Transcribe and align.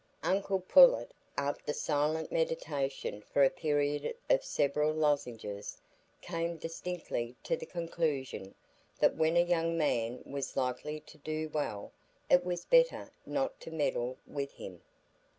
Uncle 0.23 0.59
Pullet, 0.61 1.11
after 1.37 1.73
silent 1.73 2.31
meditation 2.31 3.21
for 3.21 3.43
a 3.43 3.51
period 3.51 4.15
of 4.31 4.43
several 4.43 4.91
lozenges, 4.91 5.79
came 6.21 6.57
distinctly 6.57 7.35
to 7.43 7.55
the 7.55 7.67
conclusion, 7.67 8.55
that 8.99 9.15
when 9.15 9.37
a 9.37 9.41
young 9.43 9.77
man 9.77 10.23
was 10.25 10.57
likely 10.57 10.99
to 11.01 11.19
do 11.19 11.49
well, 11.53 11.91
it 12.31 12.43
was 12.43 12.65
better 12.65 13.11
not 13.27 13.59
to 13.59 13.69
meddle 13.69 14.17
with 14.25 14.53
him. 14.53 14.81